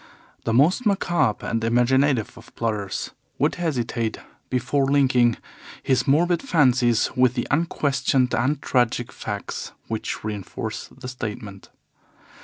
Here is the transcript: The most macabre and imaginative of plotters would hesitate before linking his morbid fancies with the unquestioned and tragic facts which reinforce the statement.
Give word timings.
The 0.45 0.51
most 0.53 0.83
macabre 0.83 1.45
and 1.47 1.63
imaginative 1.63 2.35
of 2.35 2.55
plotters 2.55 3.11
would 3.37 3.53
hesitate 3.61 4.17
before 4.49 4.85
linking 4.89 5.37
his 5.83 6.07
morbid 6.07 6.41
fancies 6.41 7.11
with 7.15 7.35
the 7.35 7.47
unquestioned 7.51 8.33
and 8.33 8.59
tragic 8.63 9.11
facts 9.11 9.73
which 9.89 10.23
reinforce 10.23 10.87
the 10.87 11.07
statement. 11.07 11.69